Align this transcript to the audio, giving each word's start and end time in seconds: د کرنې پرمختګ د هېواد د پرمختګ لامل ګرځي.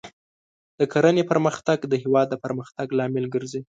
د 0.79 0.81
کرنې 0.93 1.23
پرمختګ 1.31 1.77
د 1.87 1.93
هېواد 2.03 2.27
د 2.29 2.35
پرمختګ 2.43 2.87
لامل 2.97 3.25
ګرځي. 3.33 3.61